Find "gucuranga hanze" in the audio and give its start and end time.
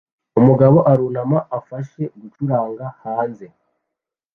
2.19-3.45